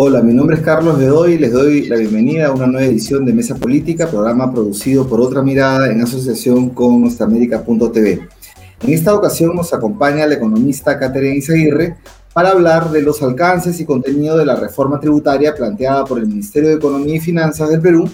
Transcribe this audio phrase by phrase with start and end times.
[0.00, 3.26] Hola, mi nombre es Carlos Bedoy y les doy la bienvenida a una nueva edición
[3.26, 8.28] de Mesa Política, programa producido por Otra Mirada en asociación con nuestraamérica.tv.
[8.80, 11.96] En esta ocasión nos acompaña la economista Catherine Izaguirre
[12.32, 16.68] para hablar de los alcances y contenido de la reforma tributaria planteada por el Ministerio
[16.68, 18.08] de Economía y Finanzas del Perú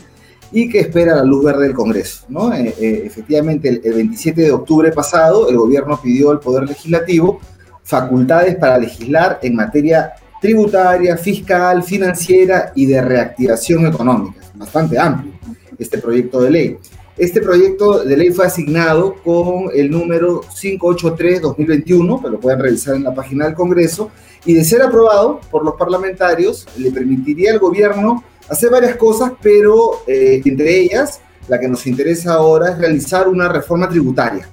[0.52, 2.24] y que espera la luz verde del Congreso.
[2.30, 2.50] ¿no?
[2.54, 7.40] Eh, eh, efectivamente, el 27 de octubre pasado, el gobierno pidió al Poder Legislativo
[7.82, 14.40] facultades para legislar en materia tributaria, fiscal, financiera y de reactivación económica.
[14.54, 15.34] Bastante amplio
[15.78, 16.76] este proyecto de ley.
[17.16, 23.04] Este proyecto de ley fue asignado con el número 583-2021, pero lo pueden revisar en
[23.04, 24.10] la página del Congreso,
[24.44, 30.02] y de ser aprobado por los parlamentarios, le permitiría al gobierno hacer varias cosas, pero
[30.06, 34.48] eh, entre ellas, la que nos interesa ahora es realizar una reforma tributaria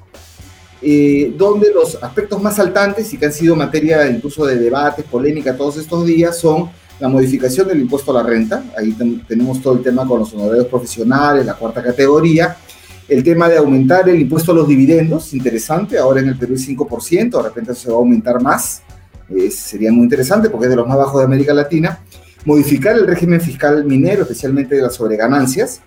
[0.83, 5.55] eh, donde los aspectos más saltantes y que han sido materia incluso de debates, polémica
[5.55, 8.95] todos estos días son la modificación del impuesto a la renta, ahí
[9.27, 12.57] tenemos todo el tema con los honorarios profesionales, la cuarta categoría,
[13.07, 16.67] el tema de aumentar el impuesto a los dividendos, interesante, ahora en el Perú es
[16.67, 18.81] 5%, de repente se va a aumentar más,
[19.52, 21.99] sería muy interesante porque es de los más bajos de América Latina,
[22.45, 25.81] modificar el régimen fiscal minero, especialmente de las sobreganancias,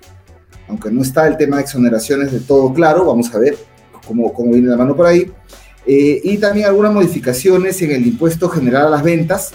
[0.68, 3.56] aunque no está el tema de exoneraciones de todo claro, vamos a ver
[4.04, 5.30] como, como viene la mano por ahí,
[5.86, 9.52] eh, y también algunas modificaciones en el impuesto general a las ventas,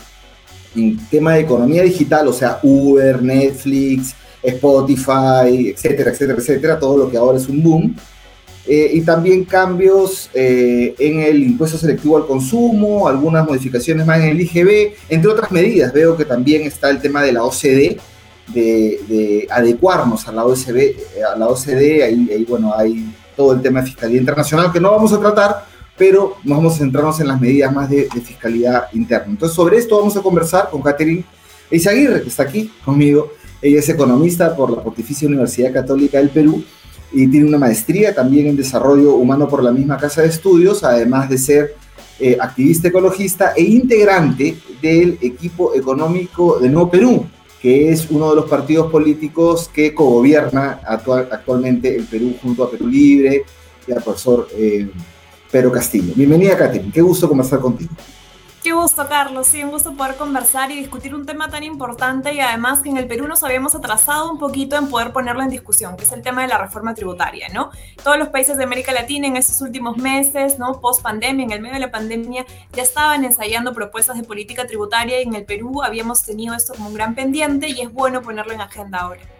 [0.75, 7.09] en tema de economía digital, o sea, Uber, Netflix, Spotify, etcétera, etcétera, etcétera, todo lo
[7.09, 7.95] que ahora es un boom.
[8.67, 14.29] Eh, y también cambios eh, en el impuesto selectivo al consumo, algunas modificaciones más en
[14.29, 15.91] el IGB, entre otras medidas.
[15.91, 17.97] Veo que también está el tema de la OCDE,
[18.53, 20.95] de, de adecuarnos a la OCDE,
[21.33, 24.91] a la OCDE ahí, ahí bueno, hay todo el tema de fiscalía internacional, que no
[24.91, 25.65] vamos a tratar,
[25.97, 29.27] pero vamos a centrarnos en las medidas más de, fiscalidad interna.
[29.29, 31.23] Entonces, sobre esto vamos a conversar con Catherine
[31.71, 33.31] Eizaguirre, que está aquí conmigo.
[33.61, 36.61] Ella es economista por la Pontificia Universidad Católica del Perú
[37.13, 41.29] y tiene una maestría también en desarrollo humano por la misma casa de estudios, además
[41.29, 41.75] de ser
[42.19, 47.25] eh, activista ecologista e integrante del equipo económico de Nuevo Perú,
[47.61, 52.71] que es uno de los partidos políticos que cogobierna actual, actualmente el Perú junto a
[52.71, 53.43] Perú Libre
[53.87, 54.89] y al profesor eh,
[55.51, 56.13] Pedro Castillo.
[56.15, 56.91] Bienvenida, Katy.
[56.91, 57.91] Qué gusto conversar contigo.
[58.69, 59.47] Qué gusto, Carlos.
[59.47, 62.97] Sí, un gusto poder conversar y discutir un tema tan importante y además que en
[62.97, 66.21] el Perú nos habíamos atrasado un poquito en poder ponerlo en discusión, que es el
[66.21, 67.71] tema de la reforma tributaria, ¿no?
[68.03, 70.79] Todos los países de América Latina en estos últimos meses, ¿no?
[70.81, 75.19] Post pandemia, en el medio de la pandemia, ya estaban ensayando propuestas de política tributaria
[75.19, 78.53] y en el Perú habíamos tenido esto como un gran pendiente y es bueno ponerlo
[78.53, 79.38] en agenda ahora.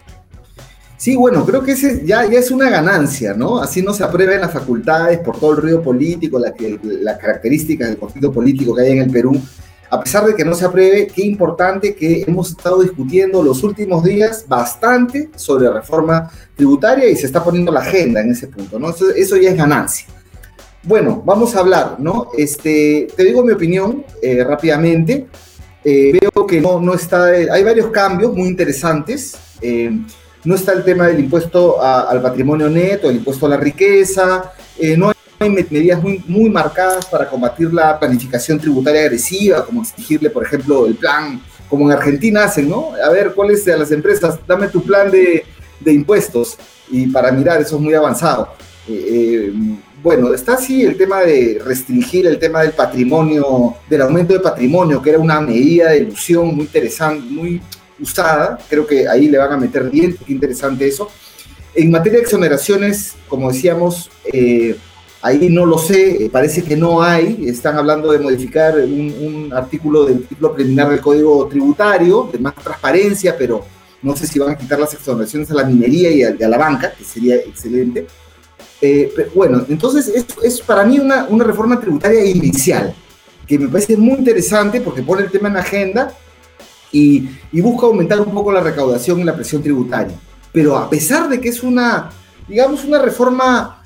[1.00, 3.60] Sí, bueno, creo que ese ya, ya es una ganancia, ¿no?
[3.60, 6.52] Así no se aprueben las facultades por todo el ruido político, las
[6.84, 9.42] la características del conflicto político que hay en el Perú.
[9.90, 14.04] A pesar de que no se apruebe, qué importante que hemos estado discutiendo los últimos
[14.04, 18.90] días bastante sobre reforma tributaria y se está poniendo la agenda en ese punto, ¿no?
[18.90, 20.06] Eso, eso ya es ganancia.
[20.84, 22.28] Bueno, vamos a hablar, ¿no?
[22.38, 25.28] Este, te digo mi opinión eh, rápidamente.
[25.82, 29.38] Eh, veo que no, no está, hay varios cambios muy interesantes.
[30.44, 34.96] No está el tema del impuesto al patrimonio neto, el impuesto a la riqueza, eh,
[34.96, 40.46] no hay medidas muy, muy marcadas para combatir la planificación tributaria agresiva, como exigirle, por
[40.46, 42.92] ejemplo, el plan, como en Argentina hacen, ¿no?
[43.04, 44.40] A ver, ¿cuál es de las empresas?
[44.48, 45.46] Dame tu plan de,
[45.80, 46.58] de impuestos.
[46.90, 48.50] Y para mirar, eso es muy avanzado.
[48.88, 49.54] Eh, eh,
[50.02, 55.02] bueno, está así el tema de restringir el tema del patrimonio, del aumento de patrimonio,
[55.02, 57.62] que era una medida de ilusión muy interesante, muy
[58.02, 61.10] usada, creo que ahí le van a meter bien, qué interesante eso.
[61.76, 64.76] En materia de exoneraciones, como decíamos, eh,
[65.22, 70.06] ahí no lo sé, eh, parece que no hay, están hablando de modificar un, artículo
[70.06, 73.66] del título preliminar del Código Tributario, de más transparencia, pero
[74.02, 76.92] no sé si van a quitar las exoneraciones a la minería y a, la banca,
[76.92, 78.08] que sería excelente.
[78.82, 82.94] Eh, pero bueno, entonces es, es para mí una, una reforma tributaria inicial,
[83.46, 86.16] que me parece muy interesante porque pone el tema en agenda
[86.92, 87.30] y,
[87.62, 90.16] busca aumentar un poco la recaudación y la presión tributaria.
[90.52, 92.10] Pero a pesar de que es una,
[92.48, 93.84] digamos, una reforma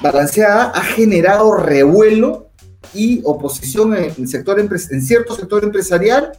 [0.00, 2.50] balanceada, ha generado revuelo
[2.94, 6.32] y oposición en, el sector en cierto sector empresarial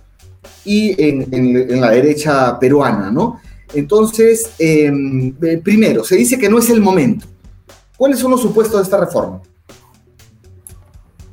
[0.64, 3.42] y en, la derecha peruana, ¿no?
[3.74, 7.28] Entonces, em, eh, primero, se dice que no es el momento.
[7.98, 9.42] ¿Cuáles son los supuestos de esta reforma?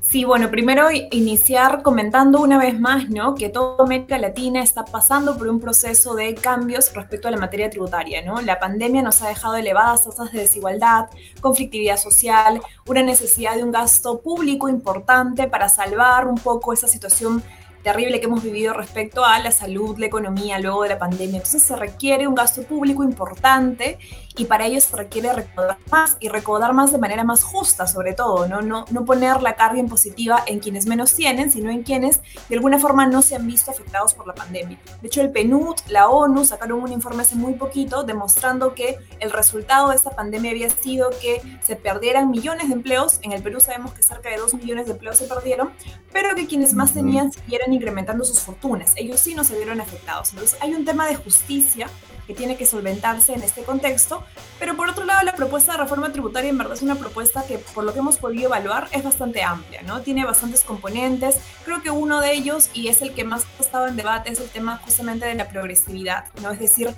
[0.09, 3.35] Sí, bueno, primero iniciar comentando una vez más, ¿no?
[3.35, 7.69] Que toda América Latina está pasando por un proceso de cambios respecto a la materia
[7.69, 8.41] tributaria, ¿no?
[8.41, 11.09] La pandemia nos ha dejado elevadas tasas de desigualdad,
[11.41, 17.43] conflictividad social, una necesidad de un gasto público importante para salvar un poco esa situación
[17.87, 21.37] terrible que hemos vivido respecto a la salud, la economía luego de la pandemia.
[21.37, 24.01] Entonces se requiere un gasto público importante
[24.37, 28.13] y para ello se requiere recaudar más y recaudar más de manera más justa, sobre
[28.13, 28.61] todo, ¿no?
[28.61, 32.81] No, no poner la carga impositiva en quienes menos tienen, sino en quienes de alguna
[32.81, 34.81] forma no se han visto afectados por la pandemia.
[35.01, 39.31] De hecho, el PNUD, la ONU sacaron un informe hace muy poquito demostrando que el
[39.31, 43.21] resultado de esta pandemia había sido que se perdieran millones de empleos.
[43.23, 45.71] En el Perú sabemos que cerca de 2 millones de empleos se perdieron,
[46.13, 48.93] pero que quienes más tenían siguieran incrementando sus fortunas.
[48.97, 50.31] Ellos sí no se vieron afectados.
[50.31, 51.89] Entonces, hay un tema de justicia
[52.27, 54.25] que tiene que solventarse en este contexto.
[54.59, 57.59] Pero por otro lado, la propuesta de reforma tributaria en verdad es una propuesta que,
[57.59, 60.01] por lo que hemos podido evaluar, es bastante amplia, ¿no?
[60.03, 61.39] Tiene bastantes componentes.
[61.65, 64.41] Creo que uno de ellos, y es el que más ha estado en debate, es
[64.41, 66.51] el tema justamente de la progresividad, ¿no?
[66.51, 66.95] Es decir,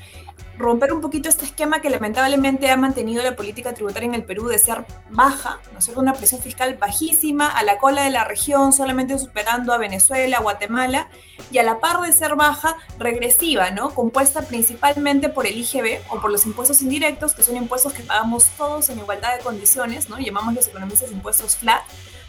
[0.59, 4.49] romper un poquito este esquema que lamentablemente ha mantenido la política tributaria en el Perú
[4.49, 6.01] de ser baja, ¿no es cierto?
[6.01, 11.09] Una presión fiscal bajísima, a la cola de la región, solamente superando a Venezuela, Guatemala,
[11.53, 13.95] y a la par de ser baja, regresiva, ¿no?
[13.95, 18.47] Compuesta principalmente por el IGB o por los impuestos indirectos, que son impuestos que pagamos
[18.59, 20.19] todos en igualdad de condiciones, ¿no?
[20.19, 21.83] Llamamos los economistas impuestos flat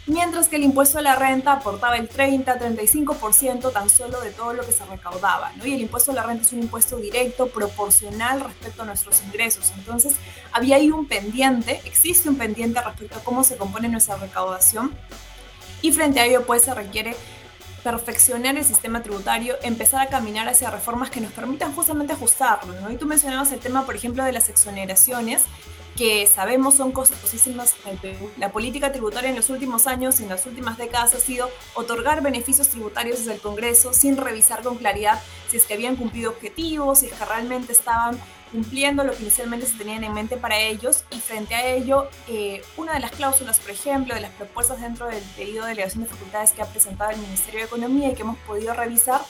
[0.06, 4.64] mientras que el impuesto a la renta aportaba el 30-35% tan solo de todo lo
[4.64, 5.66] que se recaudaba, ¿no?
[5.66, 9.72] Y el impuesto a la renta es un impuesto directo, proporcional respecto a nuestros ingresos.
[9.76, 10.14] Entonces,
[10.52, 14.96] había ahí un pendiente, existe un pendiente respecto a cómo se compone nuestra recaudación,
[15.82, 17.16] y frente a ello, pues, se requiere
[17.82, 22.90] perfeccionar el sistema tributario, empezar a caminar hacia reformas que nos permitan justamente ajustarlo, ¿no?
[22.90, 25.44] Y tú mencionabas el tema, por ejemplo, de las exoneraciones,
[26.00, 28.30] que sabemos son costosísimas en el Perú.
[28.38, 32.22] La política tributaria en los últimos años y en las últimas décadas ha sido otorgar
[32.22, 35.20] beneficios tributarios desde el Congreso sin revisar con claridad
[35.50, 38.18] si es que habían cumplido objetivos, si es que realmente estaban
[38.50, 42.62] cumpliendo lo que inicialmente se tenían en mente para ellos y frente a ello, eh,
[42.78, 46.08] una de las cláusulas, por ejemplo, de las propuestas dentro del pedido de delegación de
[46.08, 49.20] facultades que ha presentado el Ministerio de Economía y que hemos podido revisar,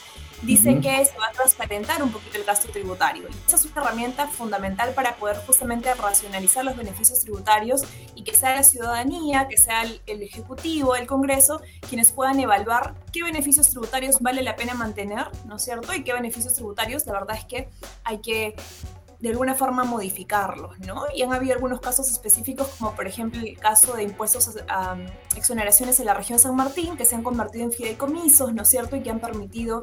[0.41, 3.27] dice que se va a transparentar un poquito el gasto tributario.
[3.29, 7.83] Y esa es una herramienta fundamental para poder justamente racionalizar los beneficios tributarios
[8.15, 12.95] y que sea la ciudadanía, que sea el, el Ejecutivo, el Congreso, quienes puedan evaluar
[13.11, 15.93] qué beneficios tributarios vale la pena mantener, ¿no es cierto?
[15.93, 17.69] Y qué beneficios tributarios, la verdad es que
[18.03, 18.55] hay que
[19.21, 21.03] de alguna forma modificarlos, ¿no?
[21.15, 24.97] Y han habido algunos casos específicos, como por ejemplo el caso de impuestos a,
[25.35, 28.95] exoneraciones en la región San Martín, que se han convertido en fideicomisos, ¿no es cierto?
[28.95, 29.81] Y que han permitido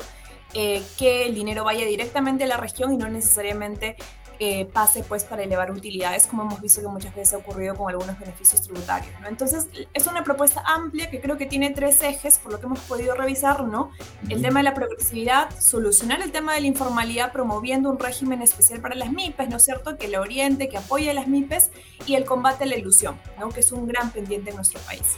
[0.54, 3.96] eh, que el dinero vaya directamente a la región y no necesariamente
[4.40, 7.90] eh, pase pues para elevar utilidades, como hemos visto que muchas veces ha ocurrido con
[7.90, 9.12] algunos beneficios tributarios.
[9.20, 9.26] ¿no?
[9.26, 12.78] Entonces, es una propuesta amplia que creo que tiene tres ejes, por lo que hemos
[12.80, 13.90] podido revisar, ¿no?
[14.28, 18.80] El tema de la progresividad, solucionar el tema de la informalidad promoviendo un régimen especial
[18.80, 19.98] para las MIPES, ¿no es cierto?
[19.98, 21.70] Que le oriente, que apoye a las MIPES
[22.06, 23.48] y el combate a la ilusión, ¿no?
[23.48, 25.16] Que es un gran pendiente en nuestro país.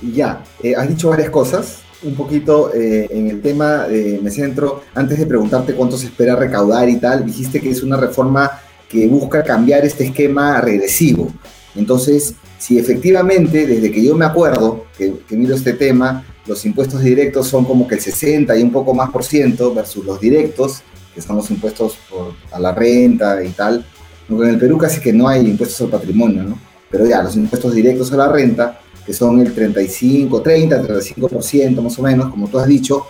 [0.00, 4.82] Ya, eh, has dicho varias cosas, un poquito eh, en el tema, de me centro,
[4.94, 8.50] antes de preguntarte cuánto se espera recaudar y tal, dijiste que es una reforma
[8.88, 11.32] que busca cambiar este esquema regresivo.
[11.74, 17.48] Entonces, si efectivamente, desde que yo me acuerdo que, miro este tema, los impuestos directos
[17.48, 20.82] son como que el 60 y un poco más por ciento versus los directos,
[21.14, 23.84] que son los impuestos por, a la renta y tal.
[24.28, 26.58] En el Perú casi que no hay impuestos al patrimonio, ¿no?
[26.90, 31.98] Pero ya, los impuestos directos a la renta que son el 35, 30, 35% más
[31.98, 33.06] o menos, como tú has dicho.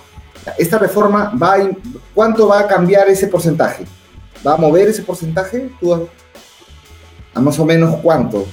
[0.59, 1.71] Esta reforma va a,
[2.15, 3.85] ¿cuánto va a cambiar ese porcentaje?
[4.47, 5.71] ¿Va a mover ese porcentaje?
[5.81, 6.09] ¿Tú
[7.35, 8.47] a más o menos cuánto?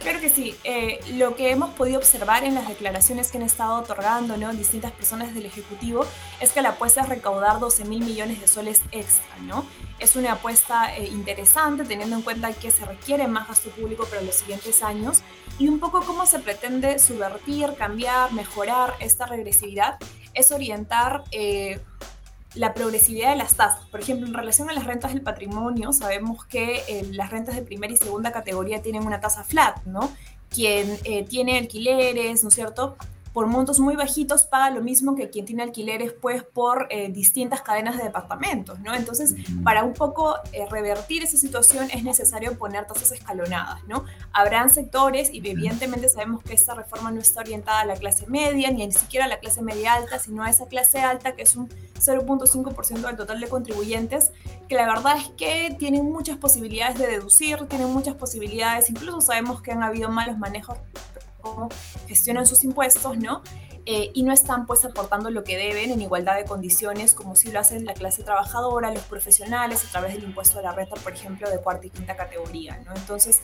[0.00, 0.54] Claro que sí.
[0.70, 4.52] Eh, lo que hemos podido observar en las declaraciones que han estado otorgando ¿no?
[4.52, 6.04] distintas personas del Ejecutivo
[6.42, 9.34] es que la apuesta es recaudar 12 mil millones de soles extra.
[9.40, 9.64] ¿no?
[9.98, 14.20] Es una apuesta eh, interesante teniendo en cuenta que se requiere más gasto público para
[14.20, 15.22] los siguientes años
[15.58, 19.96] y un poco cómo se pretende subvertir, cambiar, mejorar esta regresividad
[20.34, 21.80] es orientar eh,
[22.54, 23.86] la progresividad de las tasas.
[23.86, 27.62] Por ejemplo, en relación a las rentas del patrimonio, sabemos que eh, las rentas de
[27.62, 30.10] primera y segunda categoría tienen una tasa flat, ¿no?
[30.50, 32.96] Quien eh, tiene alquileres, ¿no es cierto?
[33.38, 37.62] Por montos muy bajitos paga lo mismo que quien tiene alquileres pues por eh, distintas
[37.62, 38.92] cadenas de departamentos, ¿no?
[38.96, 44.04] Entonces, para un poco eh, revertir esa situación es necesario poner tasas escalonadas, ¿no?
[44.32, 48.72] Habrán sectores y evidentemente sabemos que esta reforma no está orientada a la clase media
[48.72, 51.68] ni siquiera a la clase media alta, sino a esa clase alta que es un
[51.68, 54.32] 0.5% del total de contribuyentes,
[54.68, 59.62] que la verdad es que tienen muchas posibilidades de deducir, tienen muchas posibilidades, incluso sabemos
[59.62, 60.76] que han habido malos manejos
[61.54, 61.68] cómo
[62.06, 63.42] gestionan sus impuestos, ¿no?
[63.90, 67.50] Eh, y no están pues aportando lo que deben en igualdad de condiciones como si
[67.50, 71.14] lo hacen la clase trabajadora, los profesionales a través del impuesto de la renta, por
[71.14, 72.78] ejemplo, de cuarta y quinta categoría.
[72.84, 72.94] ¿no?
[72.94, 73.40] Entonces,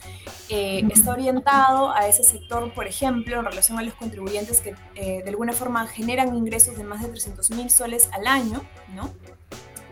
[0.51, 5.23] eh, está orientado a ese sector, por ejemplo, en relación a los contribuyentes que eh,
[5.23, 8.63] de alguna forma generan ingresos de más de 300 mil soles al año,
[8.95, 9.11] ¿no?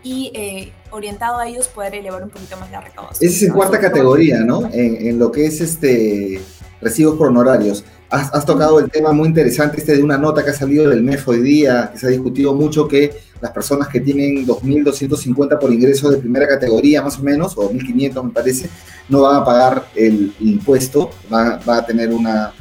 [0.05, 3.25] y orientado a ellos poder elevar un poquito más la recaudación.
[3.25, 4.65] Esa es en cuarta categoría, ¿no?
[4.65, 6.41] En, en, lo que es este
[6.81, 10.53] recibos por honorarios has, tocado el tema muy interesante este de una nota que ha
[10.53, 14.45] salido del MEF hoy día, que se ha discutido mucho que las personas que tienen
[14.45, 18.69] 2.250 por ingreso de primera categoría más o menos, o 1.500 me parece,
[19.09, 22.53] no van a pagar el impuesto, va, a tener una...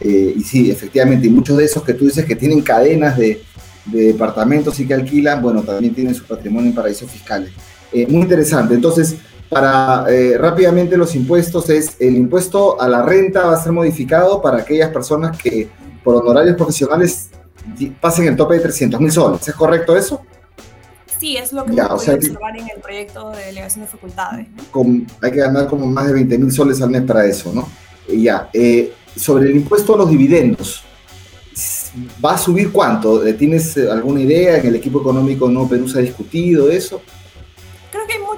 [0.00, 3.42] Eh, y sí, efectivamente, y muchos de esos que tú dices que tienen cadenas de,
[3.86, 7.50] departamentos y que alquilan, bueno, también tienen su patrimonio en paraísos fiscales.
[7.92, 8.74] Eh, muy interesante.
[8.74, 9.16] Entonces,
[9.50, 14.40] para eh, rápidamente los impuestos es el impuesto a la renta va a ser modificado
[14.40, 15.68] para aquellas personas que
[16.04, 17.30] por honorarios profesionales
[18.00, 19.46] pasen el tope de 300 mil soles.
[19.46, 20.22] ¿Es correcto eso?
[21.18, 24.46] Sí, es lo que ya, observar en el proyecto de delegación de facultades.
[25.20, 27.68] hay que ganar como más de 20 mil soles al mes para eso, ¿no?
[28.08, 30.82] ya, eh, sobre el impuesto a los dividendos,
[32.24, 33.20] ¿va a subir cuánto?
[33.34, 34.58] ¿Tienes alguna idea?
[34.58, 37.02] En el equipo económico no Perú se ha discutido eso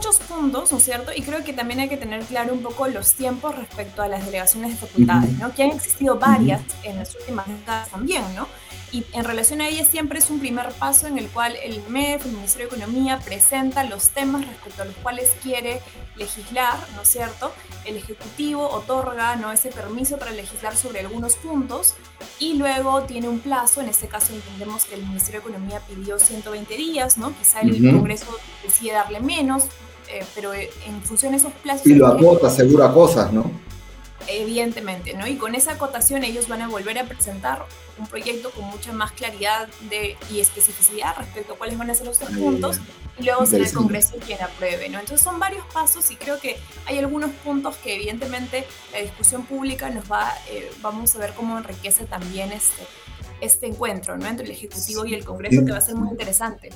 [0.02, 1.12] muchos puntos, ¿no es cierto?
[1.14, 4.24] Y creo que también hay que tener claro un poco los tiempos respecto a las
[4.26, 5.54] delegaciones de facultades, ¿no?
[5.54, 8.48] Que han existido varias en las últimas décadas también, ¿no?
[8.92, 12.26] y en relación a ella siempre es un primer paso en el cual el MEF,
[12.26, 15.80] el Ministerio de Economía, presenta los temas respecto a los cuales quiere
[16.16, 17.52] legislar, ¿no es cierto?
[17.86, 19.50] El Ejecutivo otorga ¿no?
[19.50, 21.94] ese permiso para legislar sobre algunos puntos
[22.38, 26.18] y luego tiene un plazo, en este caso entendemos que el Ministerio de Economía pidió
[26.18, 27.34] 120 días, ¿no?
[27.38, 29.64] Quizá el Congreso decide darle menos,
[30.12, 31.86] eh, pero eh, en función de esos plazos...
[31.86, 33.50] Y lo agota, asegura cosas, ¿no?
[34.28, 35.26] evidentemente, ¿no?
[35.26, 37.64] Y con esa acotación ellos van a volver a presentar
[37.98, 42.06] un proyecto con mucha más claridad de, y especificidad respecto a cuáles van a ser
[42.06, 42.80] los tres puntos
[43.18, 44.98] y luego será el Congreso quien apruebe, ¿no?
[44.98, 49.90] Entonces son varios pasos y creo que hay algunos puntos que evidentemente la discusión pública
[49.90, 52.82] nos va, eh, vamos a ver cómo enriquece también este,
[53.40, 54.26] este encuentro, ¿no?
[54.26, 56.70] Entre el Ejecutivo y el Congreso que va a ser muy interesante.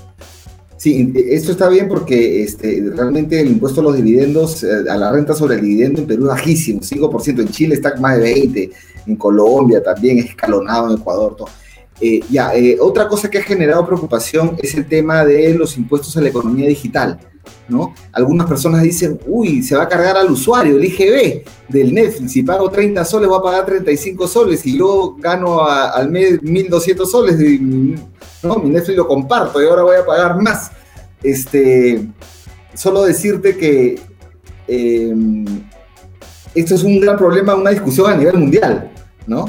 [0.77, 5.11] Sí, esto está bien porque este, realmente el impuesto a los dividendos, eh, a la
[5.11, 8.71] renta sobre el dividendo en Perú es bajísimo, 5%, en Chile está más de 20%,
[9.07, 11.35] en Colombia también es escalonado, en Ecuador.
[11.99, 16.15] Eh, ya, eh, otra cosa que ha generado preocupación es el tema de los impuestos
[16.15, 17.17] a la economía digital,
[17.67, 17.93] ¿no?
[18.11, 22.43] Algunas personas dicen, uy, se va a cargar al usuario, el IGB del Netflix, si
[22.43, 27.37] pago 30 soles voy a pagar 35 soles y yo gano al mes 1.200 soles,
[28.43, 28.55] ¿no?
[28.57, 30.71] Mi Netflix lo comparto y ahora voy a pagar más.
[31.23, 32.07] Este,
[32.73, 33.99] solo decirte que
[34.67, 35.45] em,
[36.53, 38.91] esto es un gran problema, una discusión a nivel mundial,
[39.25, 39.45] ¿no?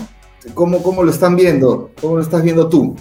[0.55, 1.91] ¿Cómo, ¿Cómo, lo están viendo?
[2.01, 2.97] ¿Cómo lo estás viendo tú?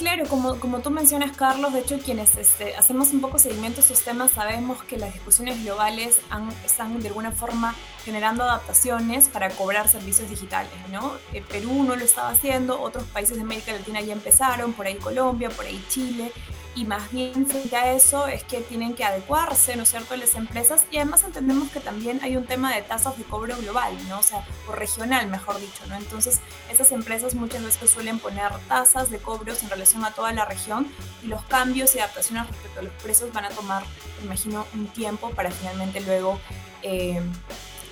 [0.00, 3.82] Claro, como, como tú mencionas, Carlos, de hecho, quienes este, hacemos un poco seguimiento a
[3.82, 9.50] estos temas, sabemos que las discusiones globales han, están de alguna forma generando adaptaciones para
[9.50, 11.12] cobrar servicios digitales, ¿no?
[11.34, 14.94] Eh, Perú no lo estaba haciendo, otros países de América Latina ya empezaron, por ahí
[14.94, 16.32] Colombia, por ahí Chile,
[16.74, 20.34] y más bien frente a eso es que tienen que adecuarse, ¿no es cierto?, las
[20.34, 24.20] empresas y además entendemos que también hay un tema de tasas de cobro global, ¿no?
[24.20, 25.96] O sea, o regional, mejor dicho, ¿no?
[25.96, 30.44] Entonces, esas empresas muchas veces suelen poner tasas de cobros en relación a toda la
[30.44, 30.86] región
[31.22, 33.82] y los cambios y adaptaciones respecto a los precios van a tomar,
[34.22, 36.38] imagino, un tiempo para finalmente luego...
[36.82, 37.20] Eh,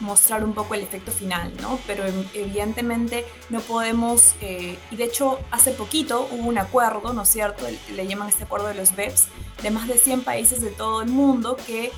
[0.00, 1.78] mostrar un poco el efecto final, ¿no?
[1.87, 7.28] Pero evidentemente no podemos, eh, y de hecho hace poquito hubo un acuerdo, ¿no es
[7.28, 7.67] cierto?
[7.95, 9.28] Le llaman este acuerdo de los BEPS,
[9.62, 11.90] de más de 100 países de todo el mundo que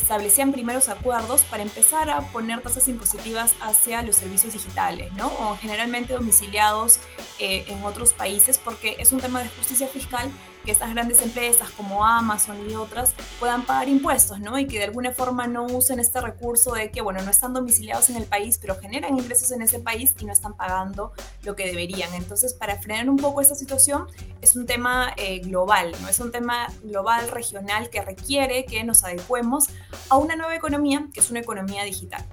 [0.00, 5.26] establecían primeros acuerdos para empezar a poner tasas impositivas hacia los servicios digitales, ¿no?
[5.26, 6.98] O generalmente domiciliados
[7.38, 10.30] eh, en otros países, porque es un tema de justicia fiscal
[10.64, 14.58] que estas grandes empresas como Amazon y otras puedan pagar impuestos, ¿no?
[14.58, 18.10] Y que de alguna forma no usen este recurso de que, bueno, no están domiciliados
[18.10, 21.12] en el país, pero generan ingresos en ese país y no están pagando
[21.44, 22.12] lo que deberían.
[22.14, 24.06] Entonces, para frenar un poco esta situación,
[24.40, 26.08] es un tema eh, global, ¿no?
[26.08, 29.66] Es un tema global, regional, que requiere que nos adecuemos
[30.08, 32.24] a una nueva economía, que es una economía digital.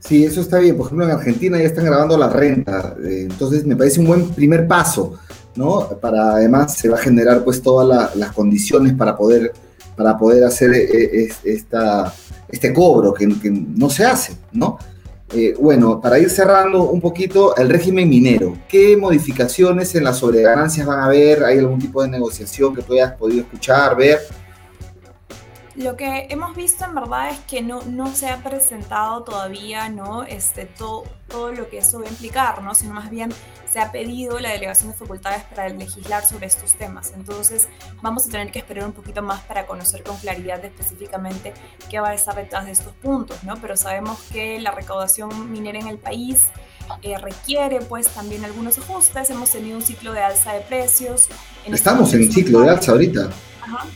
[0.00, 0.76] Sí, eso está bien.
[0.76, 2.96] Por ejemplo, en Argentina ya están grabando la renta.
[3.04, 5.18] Eh, entonces, me parece un buen primer paso
[5.60, 5.86] ¿no?
[6.00, 9.52] Para además se va a generar pues todas las condiciones para poder,
[9.94, 12.14] para poder hacer eh, esta,
[12.48, 14.78] este cobro que, no se hace, ¿no?
[15.34, 20.86] Eh, bueno, para ir cerrando un poquito, el régimen minero, ¿qué modificaciones en las sobreganancias
[20.86, 21.44] van a haber?
[21.44, 24.18] ¿Hay algún tipo de negociación que tú hayas podido escuchar, ver?
[25.76, 30.24] Lo que hemos visto en verdad es que no, no se ha presentado todavía ¿no?
[30.24, 32.74] este, todo, todo lo que eso va a implicar, ¿no?
[32.74, 33.32] sino más bien
[33.70, 37.12] se ha pedido la delegación de facultades para legislar sobre estos temas.
[37.14, 37.68] Entonces
[38.02, 41.54] vamos a tener que esperar un poquito más para conocer con claridad específicamente
[41.88, 43.54] qué va a estar detrás de estos puntos, ¿no?
[43.60, 46.48] Pero sabemos que la recaudación minera en el país
[47.02, 49.30] eh, requiere pues también algunos ajustes.
[49.30, 51.28] Hemos tenido un ciclo de alza de precios.
[51.64, 53.30] Este Estamos en un ciclo de alza ahorita.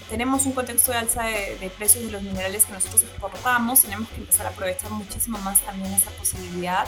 [0.08, 3.82] Tenemos un contexto de alza de, precios de los minerales que nosotros exportamos.
[3.82, 6.86] Tenemos que empezar a aprovechar muchísimo más también esa posibilidad.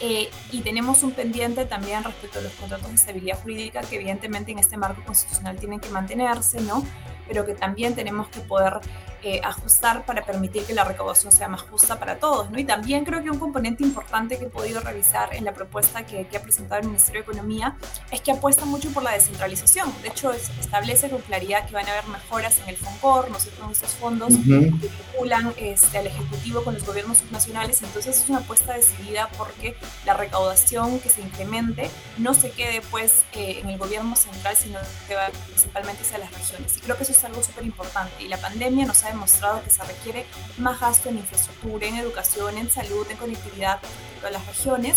[0.00, 4.52] Eh, y tenemos un pendiente también respecto a los contratos de estabilidad jurídica que evidentemente
[4.52, 6.84] en este marco constitucional tienen que mantenerse, ¿no?
[7.28, 8.80] Pero que también tenemos que poder
[9.22, 12.50] eh, ajustar para permitir que la recaudación sea más justa para todos.
[12.50, 12.58] ¿no?
[12.58, 16.26] Y también creo que un componente importante que he podido revisar en la propuesta que,
[16.26, 17.76] que ha presentado el Ministerio de Economía
[18.10, 19.92] es que apuesta mucho por la descentralización.
[20.02, 23.50] De hecho, establece con claridad que van a haber mejoras en el FONCOR, ¿no sé,
[23.50, 27.82] con estos fondos que vinculan este, al Ejecutivo con los gobiernos subnacionales.
[27.82, 33.24] Entonces es una apuesta decidida porque la recaudación que se incremente no se quede pues
[33.32, 36.76] eh, en el gobierno central, sino que va principalmente hacia las regiones.
[36.76, 38.22] Y creo que eso es algo súper importante.
[38.22, 40.26] Y la pandemia nos ha demostrado que se requiere
[40.58, 43.80] más gasto en infraestructura, en educación, en salud, en conectividad
[44.26, 44.96] en las regiones.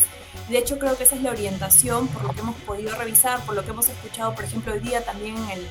[0.50, 3.56] De hecho, creo que esa es la orientación por lo que hemos podido revisar, por
[3.56, 5.68] lo que hemos escuchado, por ejemplo, hoy día también en el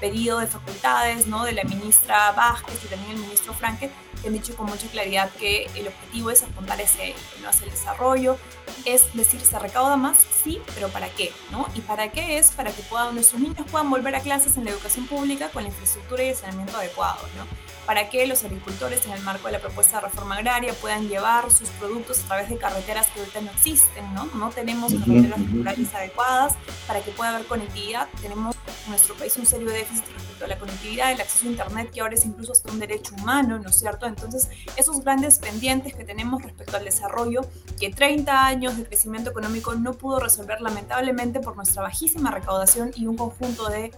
[0.00, 1.44] pedido de facultades ¿no?
[1.44, 5.30] de la ministra Vázquez y también el ministro Franque, que han dicho con mucha claridad
[5.38, 7.48] que el objetivo es apuntar ese, ¿no?
[7.48, 8.38] hacia el desarrollo,
[8.84, 11.32] es decir, se recauda más, sí, pero ¿para qué?
[11.50, 11.66] ¿no?
[11.74, 12.50] ¿Y para qué es?
[12.50, 15.68] Para que puedan, nuestros niños puedan volver a clases en la educación pública con la
[15.68, 17.46] infraestructura y el saneamiento adecuado, ¿no?
[17.86, 21.50] para que los agricultores en el marco de la propuesta de reforma agraria puedan llevar
[21.52, 24.26] sus productos a través de carreteras que ahorita no existen, ¿no?
[24.34, 26.54] No tenemos carreteras rurales adecuadas
[26.88, 28.08] para que pueda haber conectividad.
[28.20, 32.00] Tenemos en nuestro país un serio respecto a la conectividad, el acceso a Internet, que
[32.00, 34.06] ahora es incluso hasta un derecho humano, ¿no es cierto?
[34.06, 37.42] Entonces, esos grandes pendientes que tenemos respecto al desarrollo,
[37.78, 43.06] que 30 años de crecimiento económico no pudo resolver lamentablemente por nuestra bajísima recaudación y
[43.06, 43.92] un conjunto de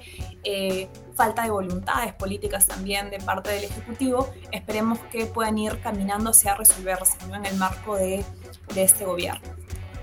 [0.45, 6.30] eh, falta de voluntades políticas también de parte del Ejecutivo, esperemos que puedan ir caminando
[6.30, 8.25] hacia resolverse en el marco de,
[8.75, 9.49] de este gobierno.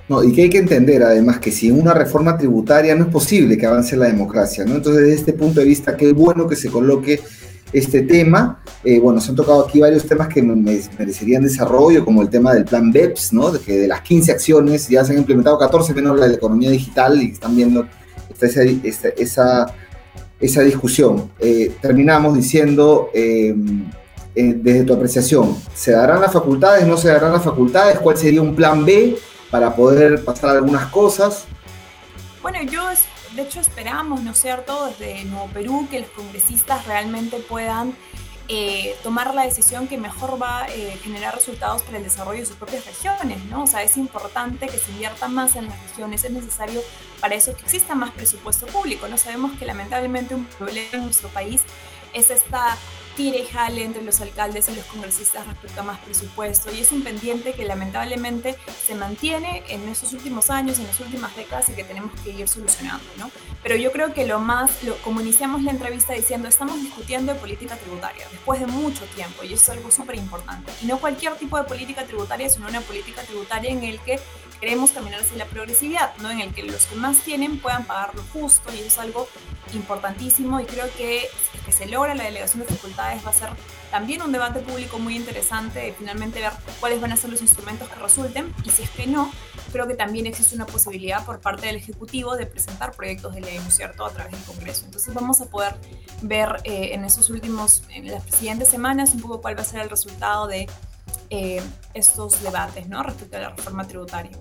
[0.07, 3.57] No, y que hay que entender además que sin una reforma tributaria no es posible
[3.57, 4.75] que avance la democracia, ¿no?
[4.75, 7.21] Entonces, desde este punto de vista, qué bueno que se coloque
[7.73, 8.61] este tema.
[8.83, 12.65] Eh, bueno, se han tocado aquí varios temas que merecerían desarrollo, como el tema del
[12.65, 13.51] plan BEPS, ¿no?
[13.51, 16.37] De que de las 15 acciones ya se han implementado 14 menos la de la
[16.37, 17.87] economía digital y están viendo
[18.39, 18.61] esa,
[19.17, 19.65] esa,
[20.39, 21.31] esa discusión.
[21.39, 23.85] Eh, terminamos diciendo, em,
[24.35, 27.99] eh, desde tu apreciación, ¿se darán las facultades, no se darán las facultades?
[27.99, 29.17] ¿Cuál sería un plan B?
[29.51, 31.45] Para poder pasar algunas cosas.
[32.41, 32.88] Bueno, yo
[33.36, 37.95] de hecho esperamos, ¿no es cierto?, desde Nuevo Perú que los congresistas realmente puedan
[38.47, 42.45] eh, tomar la decisión que mejor va a eh, generar resultados para el desarrollo de
[42.45, 43.63] sus propias regiones, ¿no?
[43.63, 46.81] O sea, es importante que se invierta más en las regiones, es necesario
[47.19, 49.17] para eso que exista más presupuesto público, ¿no?
[49.17, 51.62] Sabemos que lamentablemente un problema en nuestro país
[52.13, 52.77] es esta
[53.15, 56.91] tire y jale entre los alcaldes y los congresistas respecto a más presupuesto y es
[56.91, 61.73] un pendiente que lamentablemente se mantiene en esos últimos años, en las últimas décadas y
[61.73, 63.32] que tenemos que ir solucionando, ¿no?
[63.63, 67.39] Pero yo creo que lo más, lo, como iniciamos la entrevista diciendo, estamos discutiendo de
[67.39, 70.71] política tributaria después de mucho tiempo y eso es algo súper importante.
[70.82, 74.19] Y no cualquier tipo de política tributaria, sino una política tributaria en el que
[74.60, 76.32] queremos caminar hacia la progresividad, ¿no?
[76.32, 79.28] En el que los que más tienen puedan pagar lo justo y eso es algo
[79.73, 81.30] importantísimo y creo que
[81.65, 83.49] que se logra la delegación de facultades va a ser
[83.91, 87.89] también un debate público muy interesante de finalmente ver cuáles van a ser los instrumentos
[87.89, 89.32] que resulten y si es que no,
[89.71, 93.58] creo que también existe una posibilidad por parte del Ejecutivo de presentar proyectos de ley,
[93.58, 94.86] ¿no es a través del Congreso.
[94.86, 95.75] Entonces vamos a poder
[96.21, 99.82] ver eh, en esos últimos, en las siguientes semanas un poco cuál va a ser
[99.82, 100.67] el resultado de
[101.30, 101.62] eh,
[101.93, 104.32] estos debates, ¿no?, respecto a la reforma tributaria.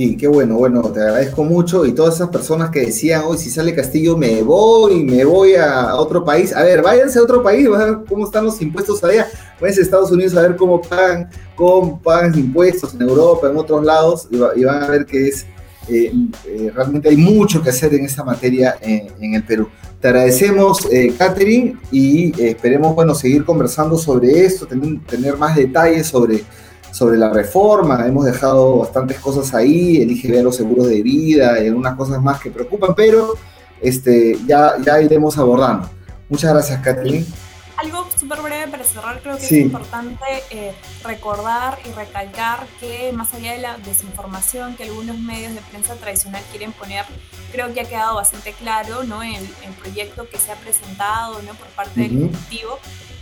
[0.00, 3.50] Sí, qué bueno, bueno, te agradezco mucho y todas esas personas que decían, hoy si
[3.50, 6.56] sale Castillo me voy, me voy a otro país.
[6.56, 9.28] A ver, váyanse a otro país, a ver cómo están los impuestos allá.
[9.60, 13.84] Váyanse a Estados Unidos a ver cómo pagan, cómo pagan impuestos en Europa, en otros
[13.84, 15.44] lados, y, van a ver que es,
[15.86, 16.10] eh,
[16.46, 19.68] eh, realmente hay mucho que hacer en esta materia en el Perú.
[20.00, 26.42] Te agradecemos, eh, Catherine, y esperemos, bueno, seguir conversando sobre esto, tener más detalles sobre
[26.92, 31.68] sobre la reforma, hemos dejado bastantes cosas ahí, el IGB los seguros de vida y
[31.68, 33.34] algunas cosas más que preocupan, pero
[33.80, 35.88] este, ya, ya iremos abordando.
[36.28, 37.26] Muchas gracias, Kathleen.
[37.76, 43.32] Algo súper breve para cerrar, creo que es importante eh, recordar y recalcar que más
[43.32, 47.06] allá de la desinformación que algunos medios de prensa tradicional quieren poner,
[47.52, 49.22] creo que ha quedado bastante claro ¿no?
[49.22, 51.54] en el, proyecto que se ha presentado ¿no?
[51.54, 52.78] por parte del Ejecutivo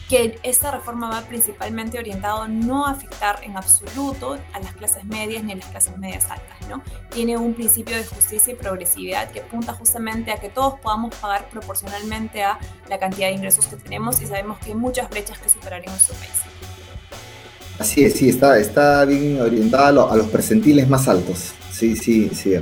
[0.08, 5.44] que esta reforma va principalmente orientado no a afectar en absoluto a las clases medias
[5.44, 6.82] ni a las clases medias altas, ¿no?
[7.10, 11.50] Tiene un principio de justicia y progresividad que apunta justamente a que todos podamos pagar
[11.50, 15.50] proporcionalmente a la cantidad de ingresos que tenemos y sabemos que hay muchas brechas que
[15.50, 16.32] superar en nuestro país.
[17.78, 21.52] Así es, sí, está, está bien orientada a, los percentiles más altos.
[21.70, 22.54] Sí, sí, sí.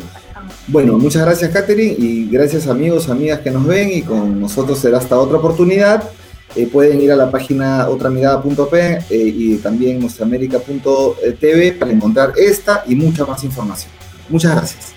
[0.67, 4.99] Bueno, muchas gracias, Katherine, y gracias, amigos, amigas que nos ven, y con nosotros será
[4.99, 6.11] hasta otra oportunidad.
[6.57, 12.95] Eh, pueden ir a la página otramirada.p eh, y también nuestraamérica.tv para encontrar esta y
[12.95, 13.93] mucha más información.
[14.29, 14.96] Muchas gracias.